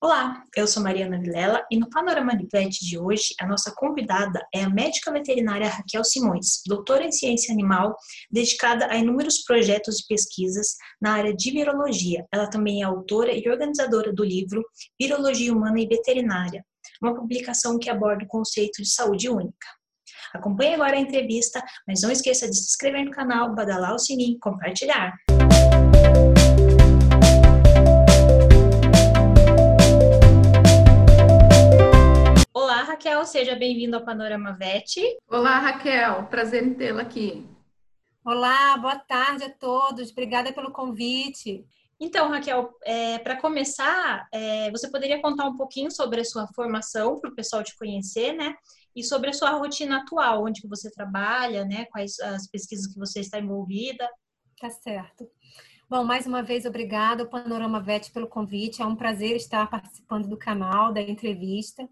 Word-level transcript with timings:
Olá, 0.00 0.44
eu 0.56 0.64
sou 0.68 0.80
Mariana 0.80 1.20
Vilela 1.20 1.66
e 1.72 1.76
no 1.76 1.90
Panorama 1.90 2.36
de 2.36 2.46
Vet 2.46 2.84
de 2.84 2.96
hoje 2.96 3.34
a 3.40 3.44
nossa 3.44 3.74
convidada 3.74 4.46
é 4.54 4.62
a 4.62 4.70
médica 4.70 5.10
veterinária 5.10 5.68
Raquel 5.68 6.04
Simões, 6.04 6.62
doutora 6.64 7.04
em 7.04 7.10
ciência 7.10 7.52
animal, 7.52 7.96
dedicada 8.30 8.86
a 8.86 8.96
inúmeros 8.96 9.42
projetos 9.42 9.98
e 9.98 10.06
pesquisas 10.06 10.76
na 11.02 11.14
área 11.14 11.34
de 11.34 11.50
virologia. 11.50 12.24
Ela 12.32 12.48
também 12.48 12.80
é 12.80 12.84
autora 12.84 13.32
e 13.32 13.48
organizadora 13.50 14.12
do 14.12 14.22
livro 14.22 14.64
Virologia 15.00 15.52
Humana 15.52 15.80
e 15.80 15.88
Veterinária, 15.88 16.64
uma 17.02 17.16
publicação 17.16 17.76
que 17.76 17.90
aborda 17.90 18.24
o 18.24 18.28
conceito 18.28 18.80
de 18.80 18.88
saúde 18.88 19.28
única. 19.28 19.66
Acompanhe 20.32 20.74
agora 20.74 20.94
a 20.94 21.00
entrevista, 21.00 21.60
mas 21.88 22.02
não 22.02 22.12
esqueça 22.12 22.48
de 22.48 22.54
se 22.54 22.66
inscrever 22.66 23.04
no 23.04 23.10
canal, 23.10 23.52
badalar 23.52 23.96
o 23.96 23.98
sininho 23.98 24.36
e 24.36 24.38
compartilhar. 24.38 25.12
Raquel, 32.88 33.22
seja 33.26 33.54
bem-vindo 33.54 33.96
ao 33.96 34.02
Panorama 34.02 34.52
VET. 34.52 35.18
Olá, 35.28 35.58
Raquel, 35.58 36.24
prazer 36.28 36.64
em 36.64 36.72
tê-la 36.72 37.02
aqui. 37.02 37.46
Olá, 38.24 38.78
boa 38.78 38.98
tarde 38.98 39.44
a 39.44 39.50
todos, 39.50 40.10
obrigada 40.10 40.54
pelo 40.54 40.72
convite. 40.72 41.66
Então, 42.00 42.30
Raquel, 42.30 42.70
é, 42.82 43.18
para 43.18 43.36
começar, 43.36 44.26
é, 44.32 44.70
você 44.70 44.90
poderia 44.90 45.20
contar 45.20 45.44
um 45.44 45.54
pouquinho 45.58 45.90
sobre 45.90 46.22
a 46.22 46.24
sua 46.24 46.46
formação 46.54 47.20
para 47.20 47.30
o 47.30 47.34
pessoal 47.34 47.62
te 47.62 47.76
conhecer, 47.76 48.32
né? 48.32 48.54
E 48.96 49.04
sobre 49.04 49.28
a 49.28 49.34
sua 49.34 49.50
rotina 49.50 49.98
atual, 49.98 50.46
onde 50.46 50.62
que 50.62 50.68
você 50.68 50.90
trabalha, 50.90 51.66
né? 51.66 51.84
Quais 51.90 52.18
as 52.20 52.46
pesquisas 52.46 52.86
que 52.86 52.98
você 52.98 53.20
está 53.20 53.38
envolvida? 53.38 54.08
Tá 54.58 54.70
certo. 54.70 55.28
Bom, 55.90 56.04
mais 56.04 56.26
uma 56.26 56.42
vez, 56.42 56.64
obrigada 56.64 57.22
ao 57.22 57.28
Panorama 57.28 57.82
VET 57.82 58.10
pelo 58.12 58.28
convite. 58.28 58.80
É 58.80 58.86
um 58.86 58.96
prazer 58.96 59.36
estar 59.36 59.68
participando 59.68 60.26
do 60.26 60.38
canal, 60.38 60.90
da 60.90 61.02
entrevista. 61.02 61.86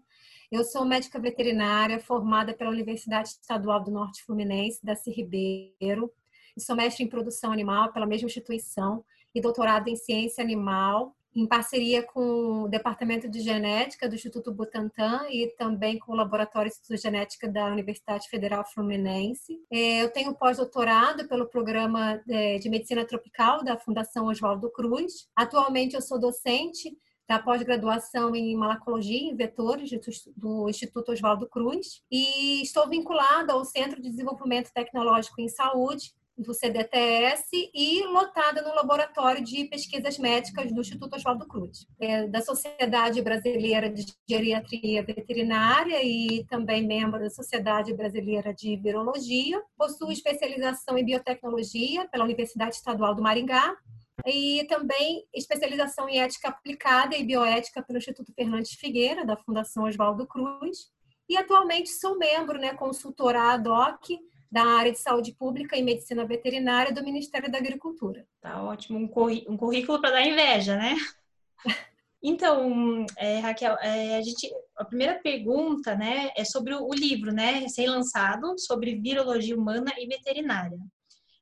Eu 0.49 0.63
sou 0.63 0.85
médica 0.85 1.19
veterinária 1.19 1.99
formada 1.99 2.53
pela 2.53 2.69
Universidade 2.69 3.29
Estadual 3.29 3.83
do 3.83 3.91
Norte 3.91 4.23
Fluminense, 4.23 4.79
da 4.83 4.93
Ribeiro. 5.07 6.09
sou 6.57 6.73
mestre 6.73 7.03
em 7.03 7.07
produção 7.07 7.51
animal 7.51 7.91
pela 7.91 8.05
mesma 8.05 8.27
instituição 8.27 9.03
e 9.35 9.41
doutorado 9.41 9.89
em 9.89 9.95
ciência 9.97 10.41
animal 10.41 11.13
em 11.35 11.45
parceria 11.45 12.01
com 12.01 12.63
o 12.63 12.67
Departamento 12.67 13.29
de 13.29 13.41
Genética 13.41 14.09
do 14.09 14.15
Instituto 14.15 14.51
Butantan 14.51 15.27
e 15.29 15.53
também 15.55 15.99
com 15.99 16.13
o 16.13 16.15
Laboratório 16.15 16.71
de 16.71 16.97
Genética 16.97 17.47
da 17.47 17.67
Universidade 17.67 18.27
Federal 18.27 18.65
Fluminense. 18.65 19.59
É, 19.69 20.01
eu 20.01 20.11
tenho 20.11 20.33
pós-doutorado 20.33 21.27
pelo 21.27 21.47
Programa 21.47 22.19
é, 22.27 22.57
de 22.57 22.69
Medicina 22.69 23.05
Tropical 23.05 23.63
da 23.63 23.77
Fundação 23.77 24.25
Oswaldo 24.25 24.71
Cruz. 24.71 25.29
Atualmente 25.35 25.93
eu 25.93 26.01
sou 26.01 26.19
docente 26.19 26.97
da 27.27 27.39
pós-graduação 27.39 28.35
em 28.35 28.55
malacologia 28.55 29.19
em 29.19 29.35
vetores 29.35 29.89
do 30.35 30.69
Instituto 30.69 31.11
Oswaldo 31.11 31.47
Cruz. 31.47 32.01
E 32.09 32.61
estou 32.61 32.87
vinculada 32.87 33.53
ao 33.53 33.65
Centro 33.65 34.01
de 34.01 34.09
Desenvolvimento 34.09 34.71
Tecnológico 34.73 35.41
em 35.41 35.49
Saúde 35.49 36.13
do 36.37 36.53
CDTS 36.53 37.49
e 37.73 38.03
lotada 38.03 38.61
no 38.61 38.75
Laboratório 38.75 39.43
de 39.43 39.65
Pesquisas 39.65 40.19
Médicas 40.19 40.71
do 40.71 40.81
Instituto 40.81 41.15
Oswaldo 41.15 41.47
Cruz, 41.47 41.87
é, 41.99 42.27
da 42.27 42.41
Sociedade 42.41 43.21
Brasileira 43.23 43.89
de 43.89 44.05
Geriatria 44.29 45.03
Veterinária 45.03 45.99
e 46.03 46.45
também 46.47 46.85
membro 46.85 47.19
da 47.19 47.29
Sociedade 47.29 47.91
Brasileira 47.91 48.53
de 48.53 48.75
Virologia. 48.77 49.59
Possui 49.75 50.13
especialização 50.13 50.95
em 50.95 51.05
biotecnologia 51.05 52.07
pela 52.07 52.23
Universidade 52.23 52.75
Estadual 52.75 53.15
do 53.15 53.23
Maringá 53.23 53.75
e 54.25 54.65
também 54.67 55.25
especialização 55.33 56.09
em 56.09 56.19
ética 56.19 56.49
aplicada 56.49 57.15
e 57.15 57.23
bioética 57.23 57.83
pelo 57.83 57.97
Instituto 57.97 58.33
Fernandes 58.33 58.73
Figueira, 58.73 59.25
da 59.25 59.37
Fundação 59.37 59.83
Oswaldo 59.83 60.25
Cruz. 60.25 60.91
E 61.29 61.37
atualmente 61.37 61.89
sou 61.89 62.17
membro, 62.17 62.57
né, 62.57 62.73
consultora 62.73 63.53
ad 63.53 63.67
hoc 63.67 64.17
da 64.49 64.63
área 64.63 64.91
de 64.91 64.99
saúde 64.99 65.33
pública 65.33 65.75
e 65.75 65.83
medicina 65.83 66.25
veterinária 66.25 66.93
do 66.93 67.03
Ministério 67.03 67.51
da 67.51 67.57
Agricultura. 67.57 68.25
Tá 68.41 68.63
ótimo, 68.63 68.97
um, 68.97 69.07
currículo 69.07 69.99
para 69.99 70.11
dar 70.11 70.25
inveja, 70.25 70.75
né? 70.75 70.95
Então, 72.19 73.05
é, 73.15 73.37
Raquel, 73.37 73.77
é, 73.79 74.17
a, 74.17 74.21
gente, 74.23 74.51
a 74.75 74.83
primeira 74.83 75.19
pergunta, 75.19 75.95
né, 75.95 76.31
é 76.35 76.43
sobre 76.43 76.73
o 76.73 76.91
livro, 76.91 77.31
né, 77.31 77.51
recém-lançado, 77.51 78.57
sobre 78.57 78.95
virologia 78.95 79.55
humana 79.55 79.93
e 79.99 80.07
veterinária 80.07 80.79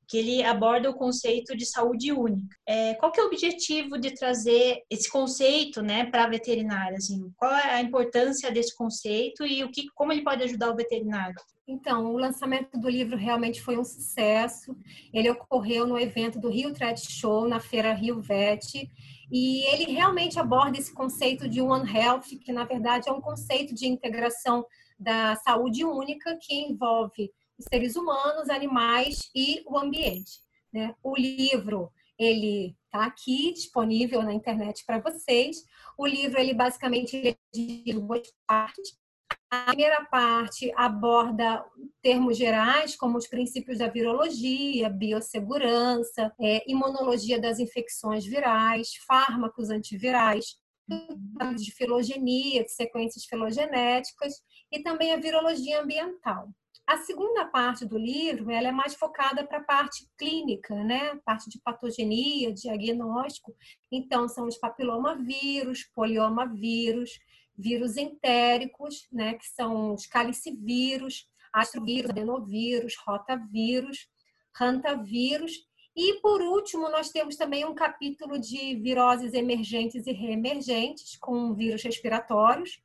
que 0.08 0.18
ele 0.18 0.42
aborda 0.42 0.88
o 0.90 0.94
conceito 0.94 1.56
de 1.56 1.66
saúde 1.66 2.12
única. 2.12 2.56
É, 2.66 2.94
qual 2.94 3.10
que 3.10 3.20
é 3.20 3.22
o 3.22 3.26
objetivo 3.26 3.98
de 3.98 4.12
trazer 4.12 4.82
esse 4.88 5.10
conceito, 5.10 5.82
né, 5.82 6.04
para 6.06 6.24
a 6.24 6.28
veterinária? 6.28 6.96
Assim, 6.96 7.30
qual 7.36 7.52
é 7.52 7.74
a 7.74 7.82
importância 7.82 8.50
desse 8.50 8.74
conceito 8.76 9.44
e 9.44 9.64
o 9.64 9.70
que, 9.70 9.88
como 9.94 10.12
ele 10.12 10.22
pode 10.22 10.44
ajudar 10.44 10.70
o 10.70 10.76
veterinário? 10.76 11.34
Então, 11.68 12.14
o 12.14 12.18
lançamento 12.18 12.78
do 12.78 12.88
livro 12.88 13.16
realmente 13.16 13.60
foi 13.60 13.76
um 13.76 13.84
sucesso. 13.84 14.76
Ele 15.12 15.28
ocorreu 15.28 15.84
no 15.84 15.98
evento 15.98 16.38
do 16.38 16.48
Rio 16.48 16.72
Trade 16.72 17.00
Show, 17.00 17.48
na 17.48 17.58
feira 17.58 17.92
Rio 17.92 18.20
Vet, 18.20 18.88
e 19.32 19.64
ele 19.72 19.92
realmente 19.92 20.38
aborda 20.38 20.78
esse 20.78 20.94
conceito 20.94 21.48
de 21.48 21.60
One 21.60 21.90
Health, 21.92 22.38
que 22.40 22.52
na 22.52 22.64
verdade 22.64 23.08
é 23.08 23.12
um 23.12 23.20
conceito 23.20 23.74
de 23.74 23.88
integração 23.88 24.64
da 24.98 25.34
saúde 25.36 25.84
única 25.84 26.38
que 26.40 26.54
envolve 26.54 27.32
seres 27.60 27.96
humanos, 27.96 28.48
animais 28.48 29.30
e 29.34 29.62
o 29.66 29.78
ambiente. 29.78 30.40
Né? 30.72 30.94
O 31.02 31.16
livro 31.16 31.90
ele 32.18 32.74
está 32.84 33.04
aqui 33.04 33.52
disponível 33.52 34.22
na 34.22 34.32
internet 34.32 34.84
para 34.86 34.98
vocês. 34.98 35.64
O 35.98 36.06
livro 36.06 36.40
ele 36.40 36.54
basicamente 36.54 37.28
é 37.28 37.36
de 37.52 37.92
duas 37.92 38.22
partes. 38.46 38.96
A 39.50 39.66
primeira 39.66 40.04
parte 40.06 40.72
aborda 40.76 41.64
termos 42.02 42.36
gerais, 42.36 42.96
como 42.96 43.16
os 43.16 43.28
princípios 43.28 43.78
da 43.78 43.88
virologia, 43.88 44.88
biossegurança, 44.88 46.32
é, 46.40 46.68
imunologia 46.70 47.40
das 47.40 47.58
infecções 47.58 48.24
virais, 48.24 48.94
fármacos 49.06 49.70
antivirais, 49.70 50.56
de 51.56 51.72
filogenia, 51.72 52.64
de 52.64 52.70
sequências 52.70 53.24
filogenéticas 53.24 54.34
e 54.70 54.82
também 54.82 55.12
a 55.12 55.16
virologia 55.16 55.80
ambiental. 55.80 56.48
A 56.86 56.98
segunda 56.98 57.44
parte 57.44 57.84
do 57.84 57.98
livro 57.98 58.48
ela 58.48 58.68
é 58.68 58.72
mais 58.72 58.94
focada 58.94 59.44
para 59.44 59.58
a 59.58 59.64
parte 59.64 60.08
clínica, 60.16 60.72
né? 60.84 61.16
Parte 61.24 61.50
de 61.50 61.58
patogenia, 61.58 62.54
diagnóstico. 62.54 63.56
Então, 63.90 64.28
são 64.28 64.46
os 64.46 64.56
papilomavírus, 64.56 65.82
poliomavírus, 65.92 67.18
vírus 67.58 67.96
entéricos, 67.96 69.08
né? 69.10 69.34
Que 69.34 69.46
são 69.46 69.94
os 69.94 70.06
calicivírus, 70.06 71.28
astrovírus, 71.52 72.10
adenovírus, 72.10 72.94
rotavírus, 73.04 74.08
rantavírus. 74.54 75.66
E, 75.96 76.20
por 76.20 76.40
último, 76.40 76.88
nós 76.88 77.10
temos 77.10 77.36
também 77.36 77.64
um 77.64 77.74
capítulo 77.74 78.38
de 78.38 78.76
viroses 78.76 79.32
emergentes 79.32 80.06
e 80.06 80.12
reemergentes, 80.12 81.16
com 81.16 81.52
vírus 81.52 81.82
respiratórios, 81.82 82.80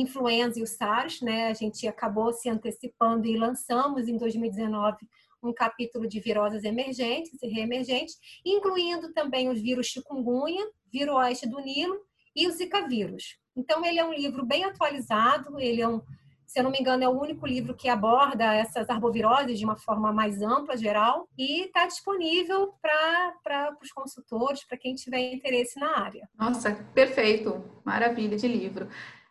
influenza 0.00 0.58
e 0.58 0.62
o 0.62 0.66
SARS, 0.66 1.20
né? 1.22 1.48
A 1.48 1.54
gente 1.54 1.86
acabou 1.88 2.32
se 2.32 2.48
antecipando 2.48 3.26
e 3.26 3.36
lançamos 3.36 4.08
em 4.08 4.16
2019 4.16 4.96
um 5.42 5.52
capítulo 5.52 6.08
de 6.08 6.20
viroses 6.20 6.64
emergentes 6.64 7.42
e 7.42 7.48
reemergentes, 7.48 8.16
incluindo 8.44 9.12
também 9.12 9.48
os 9.48 9.60
vírus 9.60 9.86
chikungunya, 9.86 10.66
oeste 11.14 11.48
do 11.48 11.60
Nilo 11.60 12.00
e 12.34 12.46
o 12.46 12.50
Zika 12.50 12.86
vírus. 12.88 13.38
Então 13.56 13.84
ele 13.84 13.98
é 13.98 14.04
um 14.04 14.12
livro 14.12 14.44
bem 14.44 14.64
atualizado, 14.64 15.58
ele 15.58 15.80
é 15.80 15.88
um, 15.88 16.00
se 16.46 16.58
eu 16.58 16.64
não 16.64 16.70
me 16.70 16.78
engano, 16.78 17.02
é 17.02 17.08
o 17.08 17.18
único 17.18 17.46
livro 17.46 17.74
que 17.74 17.88
aborda 17.88 18.54
essas 18.54 18.88
arboviroses 18.88 19.58
de 19.58 19.64
uma 19.64 19.76
forma 19.76 20.12
mais 20.12 20.40
ampla, 20.42 20.76
geral, 20.76 21.28
e 21.36 21.64
está 21.64 21.86
disponível 21.86 22.72
para 22.80 23.76
os 23.82 23.90
consultores, 23.90 24.64
para 24.64 24.78
quem 24.78 24.94
tiver 24.94 25.32
interesse 25.32 25.78
na 25.78 25.98
área. 25.98 26.28
Nossa, 26.38 26.74
perfeito, 26.94 27.62
maravilha 27.84 28.36
de 28.36 28.46
livro. 28.48 28.88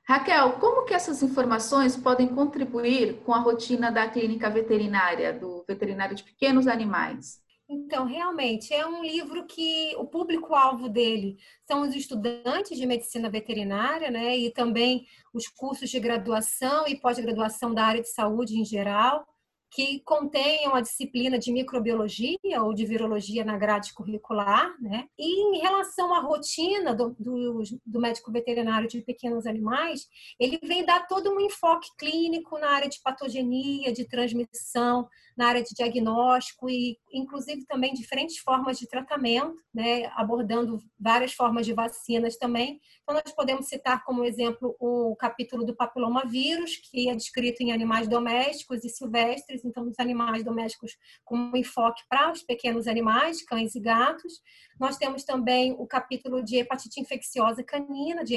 Raquel, 0.07 0.59
como 0.59 0.85
que 0.85 0.93
essas 0.93 1.23
informações 1.23 1.97
podem 1.97 2.27
contribuir 2.27 3.21
com 3.23 3.33
a 3.33 3.39
rotina 3.39 3.91
da 3.91 4.07
clínica 4.07 4.49
veterinária, 4.51 5.33
do 5.33 5.65
veterinário 5.67 6.15
de 6.15 6.23
pequenos 6.23 6.67
animais? 6.67 7.43
Então, 7.67 8.05
realmente, 8.05 8.71
é 8.71 8.85
um 8.85 9.03
livro 9.03 9.47
que 9.47 9.95
o 9.97 10.05
público-alvo 10.05 10.87
dele 10.87 11.37
são 11.67 11.81
os 11.81 11.95
estudantes 11.95 12.77
de 12.77 12.85
medicina 12.85 13.27
veterinária, 13.31 14.11
né? 14.11 14.37
E 14.37 14.51
também 14.51 15.07
os 15.33 15.47
cursos 15.47 15.89
de 15.89 15.99
graduação 15.99 16.87
e 16.87 16.95
pós-graduação 16.95 17.73
da 17.73 17.83
área 17.83 18.01
de 18.03 18.09
saúde 18.09 18.59
em 18.59 18.63
geral. 18.63 19.25
Que 19.71 19.99
contenham 20.01 20.73
a 20.73 20.81
disciplina 20.81 21.37
de 21.37 21.51
microbiologia 21.51 22.63
ou 22.63 22.73
de 22.73 22.85
virologia 22.85 23.43
na 23.43 23.57
grade 23.57 23.93
curricular, 23.93 24.73
né? 24.81 25.07
E 25.17 25.57
em 25.57 25.59
relação 25.59 26.13
à 26.13 26.19
rotina 26.19 26.93
do, 26.93 27.15
do, 27.19 27.61
do, 27.85 27.99
médico 27.99 28.31
veterinário 28.31 28.87
de 28.87 29.01
pequenos 29.01 29.45
animais, 29.45 30.07
ele 30.39 30.59
vem 30.63 30.85
dar 30.85 31.07
todo 31.07 31.29
um 31.29 31.41
enfoque 31.41 31.89
clínico 31.97 32.57
na 32.57 32.69
área 32.69 32.87
de 32.87 33.01
patogenia, 33.01 33.91
de 33.91 34.07
transmissão, 34.07 35.09
na 35.35 35.47
área 35.47 35.61
de 35.61 35.75
diagnóstico 35.75 36.69
e, 36.69 36.97
inclusive, 37.11 37.65
também 37.65 37.93
diferentes 37.93 38.37
formas 38.37 38.79
de 38.79 38.87
tratamento, 38.87 39.57
né? 39.73 40.05
Abordando 40.15 40.79
várias 40.97 41.33
formas 41.33 41.65
de 41.65 41.73
vacinas 41.73 42.37
também. 42.37 42.79
Então, 43.03 43.15
nós 43.15 43.35
podemos 43.35 43.67
citar 43.67 44.03
como 44.05 44.23
exemplo 44.23 44.75
o 44.79 45.15
capítulo 45.17 45.65
do 45.65 45.75
papilomavírus, 45.75 46.77
que 46.77 47.09
é 47.09 47.15
descrito 47.15 47.61
em 47.61 47.73
animais 47.73 48.07
domésticos 48.07 48.85
e 48.85 48.89
silvestres 48.89 49.54
então 49.63 49.85
nos 49.85 49.99
animais 49.99 50.43
domésticos 50.43 50.97
com 51.23 51.37
um 51.37 51.55
enfoque 51.55 52.03
para 52.09 52.31
os 52.31 52.43
pequenos 52.43 52.87
animais, 52.87 53.43
cães 53.43 53.75
e 53.75 53.79
gatos. 53.79 54.41
Nós 54.79 54.97
temos 54.97 55.23
também 55.23 55.73
o 55.77 55.85
capítulo 55.85 56.43
de 56.43 56.57
hepatite 56.57 56.99
infecciosa 56.99 57.63
canina, 57.63 58.23
de 58.23 58.35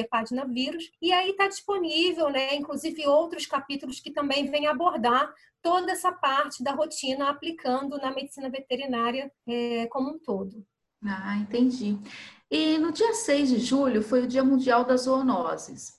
vírus, 0.53 0.91
e 1.03 1.13
aí 1.13 1.31
está 1.31 1.49
disponível, 1.49 2.31
né, 2.31 2.55
inclusive 2.55 3.07
outros 3.07 3.47
capítulos 3.47 4.01
que 4.01 4.11
também 4.11 4.51
vêm 4.51 4.67
abordar 4.67 5.33
toda 5.63 5.93
essa 5.93 6.13
parte 6.13 6.63
da 6.63 6.73
rotina 6.73 7.29
aplicando 7.29 7.99
na 7.99 8.13
medicina 8.13 8.49
veterinária 8.49 9.33
é, 9.47 9.87
como 9.87 10.11
um 10.11 10.19
todo. 10.19 10.65
Ah, 11.05 11.37
entendi. 11.37 11.99
E 12.51 12.79
no 12.79 12.91
dia 12.93 13.15
6 13.15 13.51
de 13.51 13.59
julho 13.59 14.03
foi 14.03 14.23
o 14.23 14.27
Dia 14.27 14.43
Mundial 14.43 14.85
das 14.85 15.03
Zoonoses. 15.03 15.98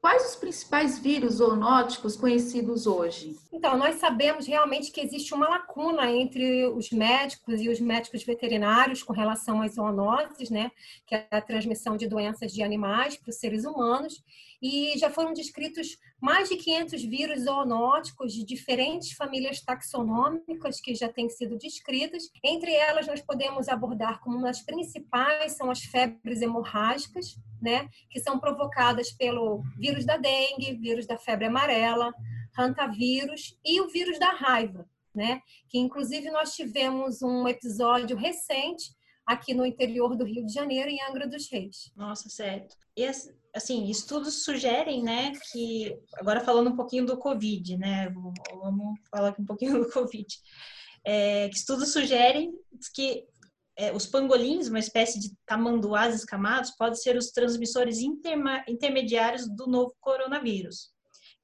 Quais 0.00 0.30
os 0.30 0.36
principais 0.36 0.98
vírus 0.98 1.34
zoonóticos 1.34 2.16
conhecidos 2.16 2.86
hoje? 2.86 3.36
Então, 3.52 3.76
nós 3.76 3.96
sabemos 3.96 4.46
realmente 4.46 4.92
que 4.92 5.00
existe 5.00 5.34
uma 5.34 5.48
lacuna 5.48 6.08
entre 6.10 6.66
os 6.68 6.90
médicos 6.90 7.60
e 7.60 7.68
os 7.68 7.80
médicos 7.80 8.22
veterinários 8.22 9.02
com 9.02 9.12
relação 9.12 9.60
às 9.60 9.74
zoonoses, 9.74 10.50
né? 10.50 10.70
Que 11.04 11.16
é 11.16 11.26
a 11.32 11.40
transmissão 11.40 11.96
de 11.96 12.06
doenças 12.06 12.52
de 12.52 12.62
animais 12.62 13.16
para 13.16 13.30
os 13.30 13.36
seres 13.36 13.64
humanos. 13.64 14.22
E 14.60 14.98
já 14.98 15.10
foram 15.10 15.32
descritos 15.32 15.96
mais 16.20 16.48
de 16.48 16.56
500 16.56 17.02
vírus 17.04 17.44
zoonóticos 17.44 18.32
de 18.32 18.44
diferentes 18.44 19.12
famílias 19.12 19.60
taxonômicas 19.60 20.80
que 20.80 20.94
já 20.94 21.08
têm 21.08 21.28
sido 21.30 21.56
descritas. 21.56 22.24
Entre 22.42 22.72
elas, 22.72 23.06
nós 23.06 23.20
podemos 23.20 23.68
abordar 23.68 24.20
como 24.20 24.42
das 24.42 24.60
principais 24.60 25.56
são 25.56 25.70
as 25.70 25.80
febres 25.80 26.42
hemorrágicas, 26.42 27.36
né? 27.62 27.88
Que 28.10 28.20
são 28.20 28.38
provocadas 28.38 29.12
pelo 29.12 29.62
vírus 29.78 30.04
da 30.04 30.16
dengue, 30.16 30.76
vírus 30.76 31.06
da 31.06 31.16
febre 31.16 31.46
amarela, 31.46 32.12
hantavírus 32.58 33.56
e 33.64 33.80
o 33.80 33.88
vírus 33.88 34.18
da 34.18 34.32
raiva, 34.32 34.88
né? 35.14 35.40
Que 35.68 35.78
inclusive 35.78 36.30
nós 36.30 36.54
tivemos 36.54 37.22
um 37.22 37.46
episódio 37.46 38.16
recente 38.16 38.97
aqui 39.28 39.52
no 39.52 39.66
interior 39.66 40.16
do 40.16 40.24
Rio 40.24 40.44
de 40.46 40.52
Janeiro, 40.52 40.88
em 40.88 41.02
Angra 41.02 41.28
dos 41.28 41.50
Reis. 41.50 41.92
Nossa, 41.94 42.30
certo. 42.30 42.74
E 42.96 43.04
assim, 43.54 43.90
estudos 43.90 44.42
sugerem, 44.42 45.02
né, 45.02 45.32
que 45.52 45.94
agora 46.14 46.40
falando 46.40 46.70
um 46.70 46.76
pouquinho 46.76 47.04
do 47.04 47.18
Covid, 47.18 47.76
né, 47.76 48.08
vamos 48.50 48.98
falar 49.10 49.28
aqui 49.28 49.42
um 49.42 49.44
pouquinho 49.44 49.84
do 49.84 49.90
Covid, 49.92 50.26
é, 51.04 51.50
que 51.50 51.56
estudos 51.56 51.92
sugerem 51.92 52.52
que 52.94 53.26
é, 53.76 53.92
os 53.92 54.06
pangolins, 54.06 54.68
uma 54.68 54.78
espécie 54.78 55.20
de 55.20 55.36
tamanduás 55.44 56.14
escamados, 56.14 56.70
podem 56.70 56.96
ser 56.96 57.14
os 57.16 57.30
transmissores 57.30 57.98
intermediários 58.66 59.46
do 59.46 59.66
novo 59.66 59.94
coronavírus. 60.00 60.90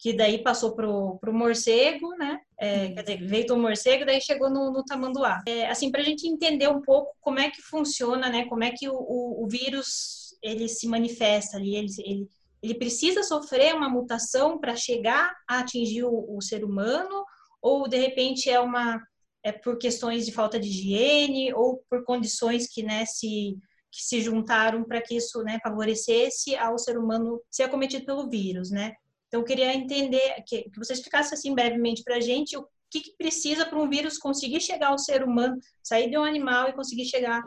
Que 0.04 0.12
daí 0.12 0.42
passou 0.42 0.76
para 0.76 0.86
o 0.86 1.18
morcego, 1.32 2.10
né? 2.18 2.38
É, 2.58 2.90
quer 2.90 3.00
dizer, 3.00 3.26
veio 3.26 3.46
do 3.46 3.56
morcego, 3.56 4.04
daí 4.04 4.20
chegou 4.20 4.50
no, 4.50 4.70
no 4.70 4.84
tamanduá. 4.84 5.42
É, 5.48 5.66
assim, 5.70 5.90
para 5.90 6.02
a 6.02 6.04
gente 6.04 6.28
entender 6.28 6.68
um 6.68 6.82
pouco 6.82 7.16
como 7.22 7.38
é 7.38 7.48
que 7.48 7.62
funciona, 7.62 8.28
né? 8.28 8.44
Como 8.44 8.62
é 8.62 8.70
que 8.70 8.86
o, 8.86 8.92
o, 8.92 9.42
o 9.42 9.48
vírus 9.48 10.36
ele 10.42 10.68
se 10.68 10.86
manifesta 10.86 11.56
ali, 11.56 11.74
ele, 11.74 11.88
ele, 12.04 12.28
ele 12.62 12.74
precisa 12.74 13.22
sofrer 13.22 13.74
uma 13.74 13.88
mutação 13.88 14.58
para 14.58 14.76
chegar 14.76 15.34
a 15.48 15.60
atingir 15.60 16.04
o, 16.04 16.36
o 16.36 16.42
ser 16.42 16.66
humano, 16.66 17.24
ou 17.62 17.88
de 17.88 17.96
repente 17.96 18.50
é 18.50 18.60
uma 18.60 19.00
é 19.42 19.52
por 19.52 19.78
questões 19.78 20.26
de 20.26 20.32
falta 20.32 20.60
de 20.60 20.68
higiene 20.68 21.54
ou 21.54 21.82
por 21.88 22.04
condições 22.04 22.66
que, 22.66 22.82
né, 22.82 23.06
se, 23.06 23.56
que 23.90 24.02
se 24.02 24.20
juntaram 24.20 24.84
para 24.84 25.00
que 25.00 25.16
isso, 25.16 25.42
né, 25.42 25.58
favorecesse 25.62 26.54
ao 26.56 26.78
ser 26.78 26.98
humano 26.98 27.40
ser 27.50 27.62
acometido 27.62 28.04
pelo 28.04 28.28
vírus, 28.28 28.70
né? 28.70 28.92
Então, 29.34 29.42
eu 29.42 29.46
queria 29.46 29.75
entender, 29.75 30.44
que, 30.46 30.70
que 30.70 30.78
você 30.78 30.92
explicasse 30.92 31.34
assim 31.34 31.52
brevemente 31.56 32.04
para 32.04 32.19
a 32.19 32.20
gente 32.20 32.56
o 32.56 32.64
que, 32.88 33.00
que 33.00 33.16
precisa 33.19 33.66
para 33.66 33.76
um 33.76 33.88
vírus 33.88 34.16
conseguir 34.16 34.60
chegar 34.60 34.90
ao 34.90 34.98
ser 34.98 35.25
humano, 35.25 35.58
sair 35.82 36.08
de 36.08 36.16
um 36.16 36.22
animal 36.22 36.69
e 36.69 36.72
conseguir 36.72 37.04
chegar 37.04 37.42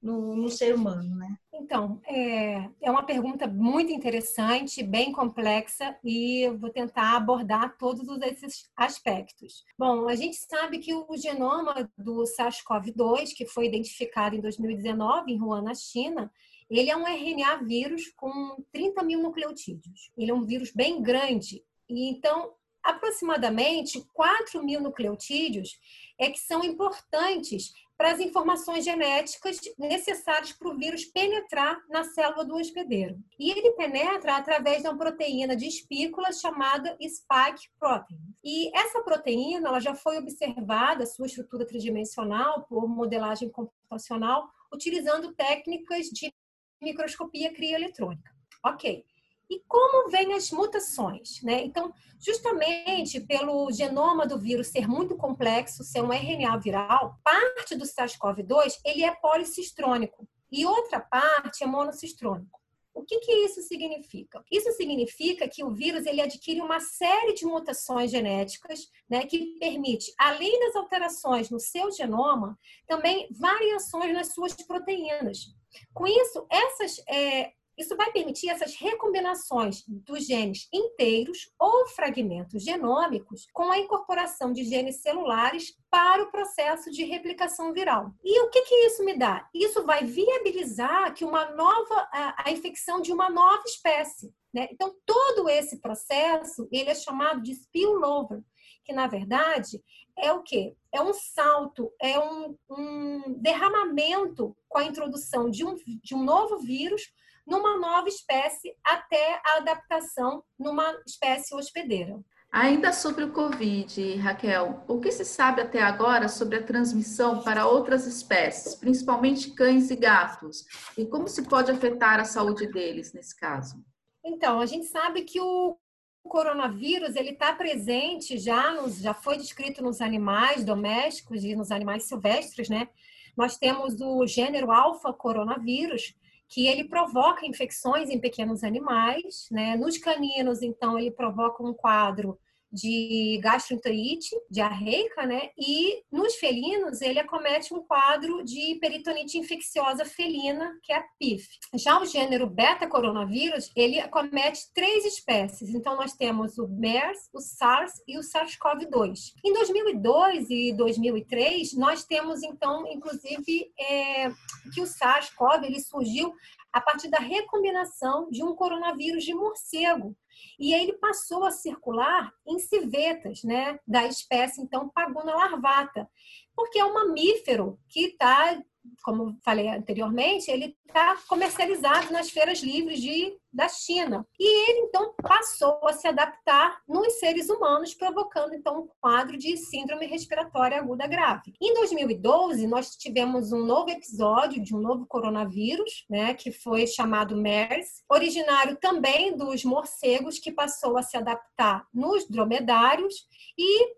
no, 0.00 0.36
no 0.36 0.48
ser 0.48 0.72
humano, 0.72 1.16
né? 1.16 1.36
Então, 1.52 2.00
é, 2.06 2.68
é 2.80 2.90
uma 2.92 3.04
pergunta 3.04 3.48
muito 3.48 3.92
interessante, 3.92 4.84
bem 4.84 5.10
complexa, 5.10 5.96
e 6.04 6.46
eu 6.46 6.56
vou 6.56 6.70
tentar 6.70 7.16
abordar 7.16 7.76
todos 7.76 8.06
esses 8.22 8.70
aspectos. 8.76 9.64
Bom, 9.76 10.08
a 10.08 10.14
gente 10.14 10.36
sabe 10.36 10.78
que 10.78 10.94
o 10.94 11.16
genoma 11.16 11.90
do 11.98 12.22
SARS-CoV-2, 12.22 13.34
que 13.34 13.46
foi 13.46 13.66
identificado 13.66 14.36
em 14.36 14.40
2019 14.40 15.32
em 15.32 15.42
Wuhan, 15.42 15.62
na 15.62 15.74
China, 15.74 16.30
ele 16.70 16.90
é 16.90 16.96
um 16.96 17.06
RNA 17.06 17.56
vírus 17.64 18.08
com 18.16 18.62
30 18.72 19.02
mil 19.02 19.20
nucleotídeos. 19.20 20.10
Ele 20.16 20.30
é 20.30 20.34
um 20.34 20.44
vírus 20.44 20.72
bem 20.72 21.02
grande. 21.02 21.64
E 21.88 22.08
então, 22.10 22.54
aproximadamente 22.82 24.04
4 24.12 24.62
mil 24.64 24.80
nucleotídeos 24.80 25.78
é 26.18 26.30
que 26.30 26.38
são 26.38 26.64
importantes 26.64 27.72
para 28.02 28.10
as 28.10 28.20
informações 28.20 28.84
genéticas 28.84 29.60
necessárias 29.78 30.52
para 30.52 30.68
o 30.68 30.76
vírus 30.76 31.04
penetrar 31.04 31.80
na 31.88 32.02
célula 32.02 32.44
do 32.44 32.56
hospedeiro. 32.56 33.16
E 33.38 33.50
ele 33.50 33.70
penetra 33.72 34.36
através 34.36 34.82
de 34.82 34.88
uma 34.88 34.98
proteína 34.98 35.54
de 35.54 35.68
espícula 35.68 36.32
chamada 36.32 36.96
spike 37.00 37.70
protein. 37.78 38.18
E 38.42 38.76
essa 38.76 39.02
proteína 39.02 39.68
ela 39.68 39.78
já 39.78 39.94
foi 39.94 40.18
observada, 40.18 41.06
sua 41.06 41.26
estrutura 41.26 41.64
tridimensional, 41.64 42.64
por 42.64 42.88
modelagem 42.88 43.48
computacional, 43.48 44.50
utilizando 44.74 45.32
técnicas 45.34 46.06
de 46.06 46.34
microscopia 46.82 47.52
crioeletrônica. 47.52 48.30
Ok. 48.64 49.04
E 49.50 49.60
como 49.68 50.10
vêm 50.10 50.32
as 50.32 50.50
mutações? 50.50 51.42
Né? 51.42 51.64
Então, 51.64 51.92
justamente 52.18 53.20
pelo 53.20 53.70
genoma 53.70 54.26
do 54.26 54.38
vírus 54.38 54.68
ser 54.68 54.88
muito 54.88 55.16
complexo, 55.16 55.84
ser 55.84 56.02
um 56.02 56.12
RNA 56.12 56.56
viral, 56.58 57.18
parte 57.22 57.74
do 57.74 57.84
SARS-CoV-2 57.84 58.80
ele 58.84 59.04
é 59.04 59.14
policistrônico 59.14 60.26
e 60.50 60.64
outra 60.64 61.00
parte 61.00 61.64
é 61.64 61.66
monocistrônico. 61.66 62.62
O 62.94 63.02
que, 63.02 63.20
que 63.20 63.32
isso 63.32 63.62
significa? 63.62 64.44
Isso 64.50 64.70
significa 64.72 65.48
que 65.48 65.64
o 65.64 65.70
vírus 65.70 66.04
ele 66.04 66.20
adquire 66.20 66.60
uma 66.60 66.78
série 66.78 67.32
de 67.32 67.46
mutações 67.46 68.10
genéticas, 68.10 68.90
né, 69.08 69.24
que 69.24 69.58
permite, 69.58 70.12
além 70.18 70.60
das 70.60 70.76
alterações 70.76 71.48
no 71.48 71.58
seu 71.58 71.90
genoma, 71.90 72.58
também 72.86 73.28
variações 73.30 74.12
nas 74.12 74.34
suas 74.34 74.54
proteínas. 74.54 75.54
Com 75.92 76.06
isso, 76.06 76.46
essas 76.50 76.98
é, 77.08 77.52
isso 77.76 77.96
vai 77.96 78.12
permitir 78.12 78.48
essas 78.48 78.74
recombinações 78.76 79.82
dos 79.88 80.26
genes 80.26 80.68
inteiros 80.72 81.50
ou 81.58 81.86
fragmentos 81.88 82.62
genômicos 82.62 83.46
com 83.52 83.70
a 83.70 83.78
incorporação 83.78 84.52
de 84.52 84.62
genes 84.64 85.00
celulares 85.00 85.74
para 85.90 86.22
o 86.22 86.30
processo 86.30 86.90
de 86.90 87.04
replicação 87.04 87.72
viral. 87.72 88.12
E 88.22 88.40
o 88.40 88.50
que, 88.50 88.62
que 88.62 88.74
isso 88.86 89.04
me 89.04 89.16
dá? 89.16 89.48
Isso 89.54 89.84
vai 89.84 90.04
viabilizar 90.04 91.14
que 91.14 91.24
uma 91.24 91.50
nova 91.52 92.08
a, 92.12 92.44
a 92.46 92.50
infecção 92.50 93.00
de 93.00 93.12
uma 93.12 93.30
nova 93.30 93.62
espécie. 93.64 94.32
Né? 94.52 94.68
Então, 94.70 94.94
todo 95.06 95.48
esse 95.48 95.80
processo 95.80 96.68
ele 96.70 96.90
é 96.90 96.94
chamado 96.94 97.42
de 97.42 97.52
spillover, 97.52 98.42
que 98.84 98.92
na 98.92 99.06
verdade 99.06 99.82
é 100.18 100.32
o 100.32 100.42
que? 100.42 100.76
É 100.92 101.00
um 101.00 101.14
salto, 101.14 101.90
é 102.00 102.18
um, 102.18 102.56
um 102.70 103.34
derramamento 103.38 104.54
com 104.68 104.78
a 104.78 104.84
introdução 104.84 105.50
de 105.50 105.64
um, 105.64 105.74
de 105.76 106.14
um 106.14 106.22
novo 106.22 106.58
vírus 106.58 107.02
numa 107.46 107.78
nova 107.78 108.08
espécie 108.08 108.76
até 108.84 109.40
a 109.44 109.56
adaptação 109.58 110.44
numa 110.58 110.92
espécie 111.06 111.54
hospedeira. 111.54 112.20
Ainda 112.52 112.92
sobre 112.92 113.24
o 113.24 113.32
Covid, 113.32 114.16
Raquel, 114.16 114.84
o 114.86 115.00
que 115.00 115.10
se 115.10 115.24
sabe 115.24 115.62
até 115.62 115.80
agora 115.80 116.28
sobre 116.28 116.58
a 116.58 116.62
transmissão 116.62 117.42
para 117.42 117.66
outras 117.66 118.06
espécies, 118.06 118.74
principalmente 118.74 119.52
cães 119.52 119.90
e 119.90 119.96
gatos? 119.96 120.66
E 120.98 121.06
como 121.06 121.26
se 121.28 121.48
pode 121.48 121.70
afetar 121.70 122.20
a 122.20 122.26
saúde 122.26 122.66
deles 122.66 123.14
nesse 123.14 123.34
caso? 123.34 123.82
Então, 124.24 124.60
a 124.60 124.66
gente 124.66 124.86
sabe 124.86 125.22
que 125.22 125.40
o 125.40 125.76
coronavírus 126.22 127.16
ele 127.16 127.30
está 127.30 127.52
presente 127.52 128.38
já, 128.38 128.72
nos, 128.72 128.98
já 128.98 129.12
foi 129.12 129.36
descrito 129.36 129.82
nos 129.82 130.00
animais 130.00 130.64
domésticos 130.64 131.42
e 131.44 131.56
nos 131.56 131.70
animais 131.70 132.04
silvestres, 132.04 132.68
né? 132.68 132.88
Nós 133.36 133.56
temos 133.56 134.00
o 134.00 134.26
gênero 134.26 134.70
alfa 134.70 135.12
coronavírus, 135.12 136.14
que 136.48 136.66
ele 136.66 136.84
provoca 136.84 137.46
infecções 137.46 138.10
em 138.10 138.20
pequenos 138.20 138.62
animais, 138.62 139.48
né? 139.50 139.76
Nos 139.76 139.98
caninos, 139.98 140.62
então, 140.62 140.98
ele 140.98 141.10
provoca 141.10 141.62
um 141.62 141.72
quadro 141.74 142.38
de 142.72 143.38
gastroenterite 143.42 144.34
diarreica, 144.50 145.26
né? 145.26 145.50
E 145.58 146.02
nos 146.10 146.36
felinos 146.36 147.02
ele 147.02 147.18
acomete 147.18 147.74
um 147.74 147.82
quadro 147.82 148.42
de 148.42 148.78
peritonite 148.80 149.38
infecciosa 149.38 150.04
felina, 150.04 150.78
que 150.82 150.92
é 150.92 150.96
a 150.96 151.04
PIF. 151.18 151.46
Já 151.74 152.00
o 152.00 152.06
gênero 152.06 152.46
beta 152.46 152.86
coronavírus, 152.86 153.70
ele 153.76 154.00
acomete 154.00 154.72
três 154.74 155.04
espécies. 155.04 155.74
Então 155.74 155.96
nós 155.96 156.14
temos 156.14 156.58
o 156.58 156.66
MERS, 156.66 157.28
o 157.32 157.40
SARS 157.40 158.02
e 158.08 158.16
o 158.16 158.22
SARS-CoV-2. 158.22 159.34
Em 159.44 159.52
2002 159.52 160.50
e 160.50 160.72
2003 160.72 161.74
nós 161.74 162.04
temos 162.04 162.42
então, 162.42 162.86
inclusive, 162.86 163.70
é, 163.78 164.30
que 164.72 164.80
o 164.80 164.86
SARS-CoV 164.86 165.64
ele 165.64 165.80
surgiu 165.80 166.34
a 166.72 166.80
partir 166.80 167.08
da 167.08 167.18
recombinação 167.18 168.30
de 168.30 168.42
um 168.42 168.54
coronavírus 168.54 169.24
de 169.24 169.34
morcego. 169.34 170.16
E 170.58 170.74
aí 170.74 170.82
ele 170.84 170.94
passou 170.94 171.44
a 171.44 171.50
circular 171.50 172.32
em 172.46 172.58
civetas, 172.58 173.42
né, 173.44 173.78
da 173.86 174.06
espécie 174.06 174.62
então 174.62 174.88
Paguna 174.88 175.34
larvata, 175.34 176.08
porque 176.56 176.78
é 176.78 176.84
um 176.84 176.94
mamífero 176.94 177.78
que 177.88 178.06
está 178.06 178.62
como 179.02 179.38
falei 179.44 179.68
anteriormente, 179.68 180.50
ele 180.50 180.76
está 180.86 181.16
comercializado 181.28 182.12
nas 182.12 182.30
feiras 182.30 182.60
livres 182.60 183.00
de, 183.00 183.38
da 183.52 183.68
China. 183.68 184.26
E 184.38 184.70
ele, 184.70 184.86
então, 184.86 185.14
passou 185.22 185.86
a 185.86 185.92
se 185.92 186.08
adaptar 186.08 186.80
nos 186.88 187.18
seres 187.18 187.48
humanos, 187.50 187.94
provocando, 187.94 188.54
então, 188.54 188.80
um 188.80 188.88
quadro 189.00 189.36
de 189.36 189.56
síndrome 189.56 190.06
respiratória 190.06 190.78
aguda 190.78 191.06
grave. 191.06 191.52
Em 191.60 191.74
2012, 191.74 192.66
nós 192.66 192.96
tivemos 192.96 193.52
um 193.52 193.64
novo 193.64 193.90
episódio 193.90 194.62
de 194.62 194.74
um 194.74 194.80
novo 194.80 195.06
coronavírus, 195.06 196.04
né, 196.08 196.34
que 196.34 196.50
foi 196.50 196.86
chamado 196.86 197.36
MERS, 197.36 198.02
originário 198.08 198.76
também 198.80 199.36
dos 199.36 199.64
morcegos, 199.64 200.38
que 200.38 200.50
passou 200.50 200.96
a 200.96 201.02
se 201.02 201.16
adaptar 201.16 201.86
nos 201.92 202.26
dromedários 202.28 203.26
e 203.58 203.94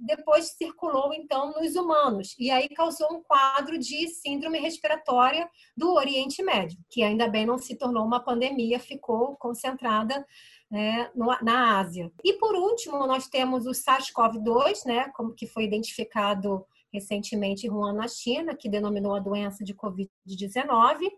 depois 0.00 0.54
circulou, 0.56 1.12
então, 1.14 1.52
nos 1.52 1.76
humanos. 1.76 2.34
E 2.38 2.50
aí 2.50 2.68
causou 2.68 3.12
um 3.12 3.22
quadro 3.22 3.78
de 3.78 4.08
síndrome 4.08 4.58
respiratória 4.58 5.48
do 5.76 5.94
Oriente 5.94 6.42
Médio, 6.42 6.78
que 6.90 7.02
ainda 7.02 7.28
bem 7.28 7.46
não 7.46 7.58
se 7.58 7.76
tornou 7.76 8.04
uma 8.04 8.20
pandemia, 8.20 8.78
ficou 8.82 9.36
concentrada 9.36 10.26
né, 10.70 11.10
na 11.42 11.78
Ásia. 11.78 12.10
E 12.24 12.34
por 12.34 12.54
último, 12.54 13.06
nós 13.06 13.28
temos 13.28 13.66
o 13.66 13.70
SARS-CoV-2, 13.70 14.84
né, 14.86 15.10
que 15.36 15.46
foi 15.46 15.64
identificado 15.64 16.66
recentemente 16.92 17.66
em 17.66 17.70
Wuhan, 17.70 17.94
na 17.94 18.08
China, 18.08 18.54
que 18.54 18.68
denominou 18.68 19.14
a 19.14 19.20
doença 19.20 19.64
de 19.64 19.74
Covid-19. 19.74 21.10